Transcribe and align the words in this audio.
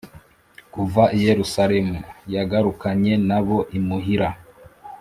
Kuva 0.73 1.03
i 1.17 1.19
Yerusalemu 1.27 1.97
yagarukanye 2.35 3.13
na 3.29 3.39
bo 3.45 3.57
imuhira, 3.77 4.29